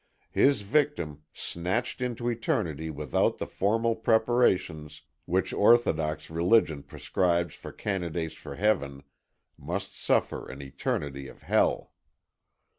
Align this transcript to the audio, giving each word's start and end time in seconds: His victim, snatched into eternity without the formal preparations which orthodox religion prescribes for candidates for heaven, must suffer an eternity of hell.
His 0.31 0.61
victim, 0.63 1.25
snatched 1.31 2.01
into 2.01 2.27
eternity 2.27 2.89
without 2.89 3.37
the 3.37 3.45
formal 3.45 3.95
preparations 3.95 5.03
which 5.25 5.53
orthodox 5.53 6.31
religion 6.31 6.81
prescribes 6.81 7.53
for 7.53 7.71
candidates 7.71 8.33
for 8.33 8.55
heaven, 8.55 9.03
must 9.59 9.95
suffer 9.95 10.49
an 10.49 10.59
eternity 10.59 11.27
of 11.27 11.43
hell. 11.43 11.91